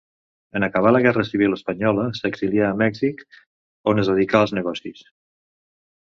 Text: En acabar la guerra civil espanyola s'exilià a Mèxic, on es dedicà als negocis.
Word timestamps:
En 0.59 0.63
acabar 0.67 0.91
la 0.95 1.01
guerra 1.05 1.25
civil 1.31 1.51
espanyola 1.57 2.05
s'exilià 2.19 2.65
a 2.69 2.77
Mèxic, 2.81 3.21
on 3.93 4.05
es 4.05 4.09
dedicà 4.13 4.41
als 4.43 4.55
negocis. 4.61 5.05